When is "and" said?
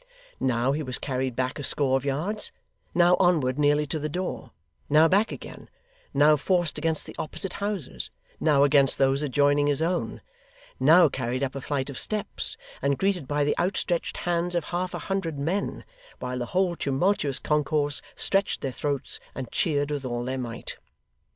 12.81-12.97, 19.35-19.51